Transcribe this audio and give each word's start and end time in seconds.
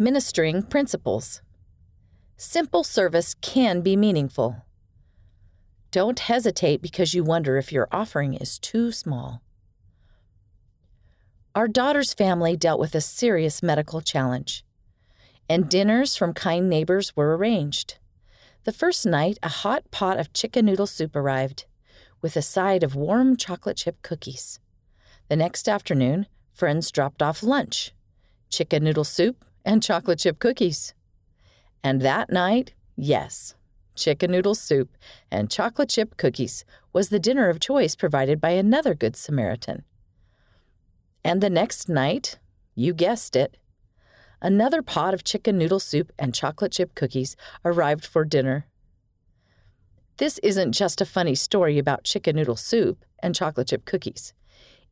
Ministering 0.00 0.62
Principles 0.62 1.42
Simple 2.36 2.84
service 2.84 3.34
can 3.40 3.80
be 3.80 3.96
meaningful. 3.96 4.64
Don't 5.90 6.20
hesitate 6.20 6.80
because 6.80 7.14
you 7.14 7.24
wonder 7.24 7.56
if 7.56 7.72
your 7.72 7.88
offering 7.90 8.34
is 8.34 8.60
too 8.60 8.92
small. 8.92 9.42
Our 11.52 11.66
daughter's 11.66 12.14
family 12.14 12.56
dealt 12.56 12.78
with 12.78 12.94
a 12.94 13.00
serious 13.00 13.60
medical 13.60 14.00
challenge, 14.00 14.64
and 15.48 15.68
dinners 15.68 16.14
from 16.14 16.32
kind 16.32 16.70
neighbors 16.70 17.16
were 17.16 17.36
arranged. 17.36 17.98
The 18.62 18.72
first 18.72 19.04
night, 19.04 19.36
a 19.42 19.48
hot 19.48 19.90
pot 19.90 20.20
of 20.20 20.32
chicken 20.32 20.66
noodle 20.66 20.86
soup 20.86 21.16
arrived, 21.16 21.64
with 22.22 22.36
a 22.36 22.42
side 22.42 22.84
of 22.84 22.94
warm 22.94 23.36
chocolate 23.36 23.78
chip 23.78 24.00
cookies. 24.02 24.60
The 25.28 25.34
next 25.34 25.68
afternoon, 25.68 26.28
friends 26.52 26.92
dropped 26.92 27.20
off 27.20 27.42
lunch 27.42 27.92
chicken 28.48 28.84
noodle 28.84 29.04
soup 29.04 29.44
and 29.68 29.82
chocolate 29.82 30.18
chip 30.18 30.38
cookies. 30.38 30.94
And 31.84 32.00
that 32.00 32.32
night, 32.32 32.72
yes, 32.96 33.54
chicken 33.94 34.30
noodle 34.30 34.54
soup 34.54 34.96
and 35.30 35.50
chocolate 35.50 35.90
chip 35.90 36.16
cookies 36.16 36.64
was 36.94 37.10
the 37.10 37.18
dinner 37.18 37.50
of 37.50 37.60
choice 37.60 37.94
provided 37.94 38.40
by 38.40 38.52
another 38.52 38.94
Good 38.94 39.14
Samaritan. 39.14 39.84
And 41.22 41.42
the 41.42 41.50
next 41.50 41.86
night, 41.86 42.38
you 42.74 42.94
guessed 42.94 43.36
it, 43.36 43.58
another 44.40 44.80
pot 44.80 45.12
of 45.12 45.22
chicken 45.22 45.58
noodle 45.58 45.80
soup 45.80 46.12
and 46.18 46.34
chocolate 46.34 46.72
chip 46.72 46.94
cookies 46.94 47.36
arrived 47.62 48.06
for 48.06 48.24
dinner. 48.24 48.64
This 50.16 50.38
isn't 50.38 50.72
just 50.72 51.02
a 51.02 51.06
funny 51.06 51.34
story 51.34 51.76
about 51.76 52.04
chicken 52.04 52.36
noodle 52.36 52.56
soup 52.56 53.04
and 53.22 53.34
chocolate 53.34 53.68
chip 53.68 53.84
cookies. 53.84 54.32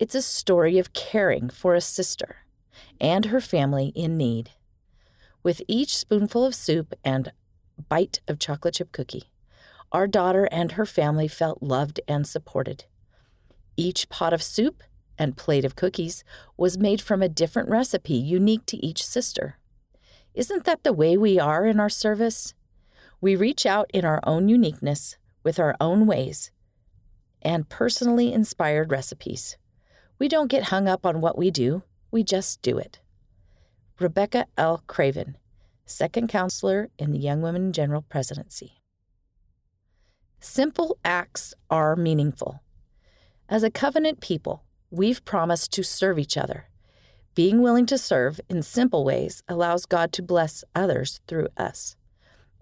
It's 0.00 0.16
a 0.16 0.22
story 0.22 0.80
of 0.80 0.92
caring 0.92 1.48
for 1.48 1.76
a 1.76 1.80
sister 1.80 2.38
and 3.00 3.26
her 3.26 3.40
family 3.40 3.92
in 3.94 4.16
need. 4.16 4.50
With 5.44 5.60
each 5.68 5.94
spoonful 5.98 6.42
of 6.46 6.54
soup 6.54 6.94
and 7.04 7.30
bite 7.90 8.20
of 8.26 8.38
chocolate 8.38 8.76
chip 8.76 8.92
cookie, 8.92 9.30
our 9.92 10.06
daughter 10.06 10.48
and 10.50 10.72
her 10.72 10.86
family 10.86 11.28
felt 11.28 11.62
loved 11.62 12.00
and 12.08 12.26
supported. 12.26 12.86
Each 13.76 14.08
pot 14.08 14.32
of 14.32 14.42
soup 14.42 14.82
and 15.18 15.36
plate 15.36 15.66
of 15.66 15.76
cookies 15.76 16.24
was 16.56 16.78
made 16.78 17.02
from 17.02 17.20
a 17.20 17.28
different 17.28 17.68
recipe 17.68 18.14
unique 18.14 18.64
to 18.66 18.78
each 18.78 19.04
sister. 19.04 19.58
Isn't 20.32 20.64
that 20.64 20.82
the 20.82 20.94
way 20.94 21.18
we 21.18 21.38
are 21.38 21.66
in 21.66 21.78
our 21.78 21.90
service? 21.90 22.54
We 23.20 23.36
reach 23.36 23.66
out 23.66 23.90
in 23.92 24.06
our 24.06 24.20
own 24.24 24.48
uniqueness, 24.48 25.18
with 25.42 25.60
our 25.60 25.76
own 25.78 26.06
ways, 26.06 26.52
and 27.42 27.68
personally 27.68 28.32
inspired 28.32 28.90
recipes. 28.90 29.58
We 30.18 30.26
don't 30.26 30.50
get 30.50 30.64
hung 30.64 30.88
up 30.88 31.04
on 31.04 31.20
what 31.20 31.36
we 31.36 31.50
do, 31.50 31.82
we 32.10 32.24
just 32.24 32.62
do 32.62 32.78
it. 32.78 33.00
Rebecca 34.00 34.46
L. 34.58 34.82
Craven, 34.88 35.36
second 35.86 36.28
counselor 36.28 36.90
in 36.98 37.12
the 37.12 37.18
Young 37.18 37.42
Women 37.42 37.72
General 37.72 38.02
Presidency. 38.02 38.80
Simple 40.40 40.98
acts 41.04 41.54
are 41.70 41.94
meaningful. 41.94 42.60
As 43.48 43.62
a 43.62 43.70
covenant 43.70 44.20
people, 44.20 44.64
we've 44.90 45.24
promised 45.24 45.72
to 45.74 45.84
serve 45.84 46.18
each 46.18 46.36
other. 46.36 46.66
Being 47.36 47.62
willing 47.62 47.86
to 47.86 47.96
serve 47.96 48.40
in 48.48 48.64
simple 48.64 49.04
ways 49.04 49.44
allows 49.46 49.86
God 49.86 50.12
to 50.14 50.22
bless 50.22 50.64
others 50.74 51.20
through 51.28 51.48
us 51.56 51.94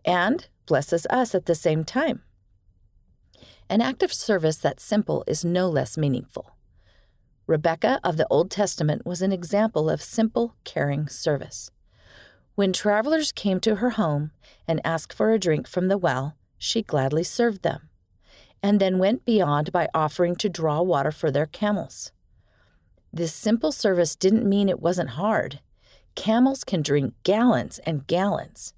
and 0.05 0.47
blesses 0.67 1.07
us 1.09 1.35
at 1.35 1.47
the 1.47 1.55
same 1.55 1.83
time. 1.83 2.21
An 3.71 3.81
act 3.81 4.03
of 4.03 4.13
service 4.13 4.59
that's 4.59 4.85
simple 4.85 5.25
is 5.27 5.47
no 5.47 5.71
less 5.71 5.97
meaningful. 5.97 6.57
Rebecca 7.47 7.99
of 8.05 8.17
the 8.17 8.27
Old 8.29 8.51
Testament 8.51 9.05
was 9.05 9.21
an 9.21 9.33
example 9.33 9.91
of 9.91 10.01
simple, 10.01 10.55
caring 10.65 11.09
service. 11.09 11.71
When 12.55 12.73
travelers 12.73 13.33
came 13.33 13.59
to 13.61 13.77
her 13.77 13.91
home 13.91 14.31
and 14.69 14.81
asked 14.85 15.13
for 15.13 15.33
a 15.33 15.39
drink 15.39 15.67
from 15.67 15.89
the 15.89 15.99
well, 15.99 16.37
she 16.57 16.83
gladly 16.83 17.25
served 17.25 17.63
them, 17.63 17.89
and 18.63 18.79
then 18.79 18.99
went 18.99 19.25
beyond 19.25 19.73
by 19.73 19.89
offering 19.93 20.37
to 20.37 20.49
draw 20.49 20.81
water 20.83 21.11
for 21.11 21.31
their 21.31 21.47
camels. 21.47 22.13
This 23.13 23.35
simple 23.35 23.73
service 23.73 24.15
didn't 24.15 24.49
mean 24.49 24.69
it 24.69 24.81
wasn't 24.81 25.11
hard. 25.11 25.61
Camels 26.15 26.63
can 26.63 26.83
drink 26.83 27.15
gallons 27.25 27.81
and 27.81 28.07
gallons. 28.07 28.75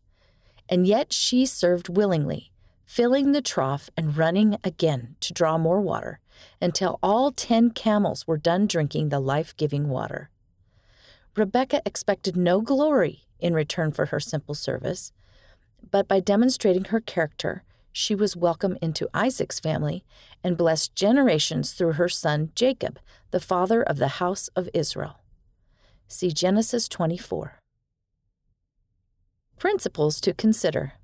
And 0.68 0.86
yet 0.86 1.12
she 1.12 1.44
served 1.44 1.90
willingly, 1.90 2.50
filling 2.86 3.32
the 3.32 3.42
trough 3.42 3.90
and 3.96 4.16
running 4.16 4.56
again 4.62 5.16
to 5.20 5.32
draw 5.32 5.58
more 5.58 5.80
water 5.80 6.20
until 6.60 6.98
all 7.02 7.32
ten 7.32 7.70
camels 7.70 8.26
were 8.26 8.36
done 8.36 8.66
drinking 8.66 9.08
the 9.08 9.20
life 9.20 9.56
giving 9.56 9.88
water. 9.88 10.30
Rebecca 11.36 11.82
expected 11.84 12.36
no 12.36 12.60
glory 12.60 13.24
in 13.40 13.54
return 13.54 13.92
for 13.92 14.06
her 14.06 14.20
simple 14.20 14.54
service, 14.54 15.12
but 15.90 16.08
by 16.08 16.20
demonstrating 16.20 16.86
her 16.86 17.00
character, 17.00 17.64
she 17.92 18.14
was 18.14 18.36
welcome 18.36 18.76
into 18.82 19.08
Isaac's 19.14 19.60
family 19.60 20.04
and 20.42 20.56
blessed 20.56 20.96
generations 20.96 21.72
through 21.72 21.92
her 21.92 22.08
son 22.08 22.50
Jacob, 22.54 22.98
the 23.30 23.40
father 23.40 23.82
of 23.82 23.98
the 23.98 24.18
house 24.18 24.48
of 24.56 24.68
Israel. 24.74 25.20
See 26.08 26.32
Genesis 26.32 26.88
24. 26.88 27.58
Principles 29.58 30.20
to 30.20 30.34
consider. 30.34 30.94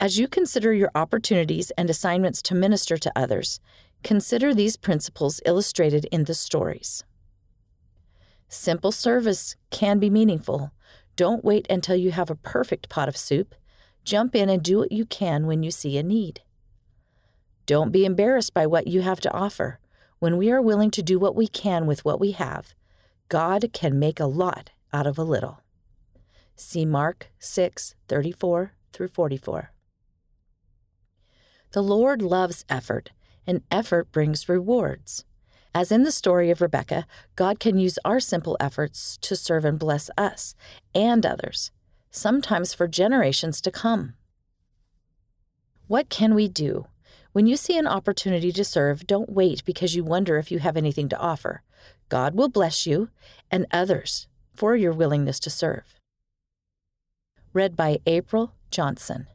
As 0.00 0.18
you 0.18 0.28
consider 0.28 0.72
your 0.72 0.90
opportunities 0.94 1.72
and 1.72 1.90
assignments 1.90 2.40
to 2.42 2.54
minister 2.54 2.96
to 2.96 3.12
others, 3.14 3.60
consider 4.02 4.54
these 4.54 4.78
principles 4.78 5.42
illustrated 5.44 6.06
in 6.06 6.24
the 6.24 6.32
stories. 6.32 7.04
Simple 8.48 8.92
service 8.92 9.56
can 9.68 9.98
be 9.98 10.08
meaningful. 10.08 10.72
Don't 11.16 11.44
wait 11.44 11.66
until 11.68 11.96
you 11.96 12.12
have 12.12 12.30
a 12.30 12.34
perfect 12.34 12.88
pot 12.88 13.10
of 13.10 13.16
soup. 13.16 13.54
Jump 14.02 14.34
in 14.34 14.48
and 14.48 14.62
do 14.62 14.78
what 14.78 14.90
you 14.90 15.04
can 15.04 15.46
when 15.46 15.62
you 15.62 15.70
see 15.70 15.98
a 15.98 16.02
need. 16.02 16.40
Don't 17.66 17.92
be 17.92 18.06
embarrassed 18.06 18.54
by 18.54 18.66
what 18.66 18.86
you 18.86 19.02
have 19.02 19.20
to 19.20 19.32
offer. 19.34 19.80
When 20.18 20.38
we 20.38 20.50
are 20.50 20.62
willing 20.62 20.90
to 20.92 21.02
do 21.02 21.18
what 21.18 21.36
we 21.36 21.46
can 21.46 21.86
with 21.86 22.06
what 22.06 22.18
we 22.18 22.30
have, 22.32 22.74
God 23.28 23.68
can 23.74 23.98
make 23.98 24.18
a 24.18 24.24
lot 24.24 24.70
out 24.94 25.06
of 25.06 25.18
a 25.18 25.24
little. 25.24 25.60
See 26.56 26.86
Mark 26.86 27.30
6 27.38 27.94
34 28.08 28.72
through 28.94 29.08
44. 29.08 29.72
The 31.72 31.82
Lord 31.82 32.22
loves 32.22 32.64
effort, 32.68 33.10
and 33.46 33.62
effort 33.70 34.12
brings 34.12 34.48
rewards. 34.48 35.24
As 35.74 35.92
in 35.92 36.02
the 36.02 36.12
story 36.12 36.50
of 36.50 36.60
Rebecca, 36.60 37.06
God 37.36 37.60
can 37.60 37.78
use 37.78 37.98
our 38.04 38.20
simple 38.20 38.56
efforts 38.58 39.16
to 39.18 39.36
serve 39.36 39.64
and 39.64 39.78
bless 39.78 40.10
us 40.18 40.54
and 40.94 41.24
others 41.24 41.70
sometimes 42.10 42.74
for 42.74 42.88
generations 42.88 43.60
to 43.60 43.70
come. 43.70 44.14
What 45.86 46.08
can 46.08 46.34
we 46.34 46.48
do? 46.48 46.86
When 47.32 47.46
you 47.46 47.56
see 47.56 47.78
an 47.78 47.86
opportunity 47.86 48.52
to 48.52 48.64
serve, 48.64 49.06
don't 49.06 49.30
wait 49.30 49.64
because 49.64 49.94
you 49.94 50.04
wonder 50.04 50.36
if 50.36 50.50
you 50.50 50.58
have 50.58 50.76
anything 50.76 51.08
to 51.10 51.18
offer. 51.18 51.62
God 52.08 52.34
will 52.34 52.48
bless 52.48 52.86
you 52.86 53.10
and 53.50 53.66
others 53.72 54.26
for 54.52 54.74
your 54.74 54.92
willingness 54.92 55.38
to 55.40 55.50
serve. 55.50 56.00
Read 57.52 57.76
by 57.76 57.98
April 58.06 58.54
Johnson. 58.70 59.26